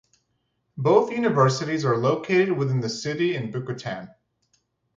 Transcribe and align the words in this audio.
Both 0.79 1.11
universities 1.11 1.85
are 1.85 1.95
located 1.95 2.53
within 2.57 2.81
the 2.81 2.89
city 2.89 3.35
in 3.35 3.51
Bicutan. 3.51 4.11